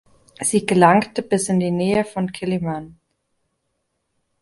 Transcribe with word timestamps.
Sie 0.39 0.65
gelangte 0.65 1.21
bis 1.21 1.47
in 1.47 1.59
die 1.59 1.69
Nähe 1.69 2.03
von 2.05 2.31
Quelimane. 2.31 2.95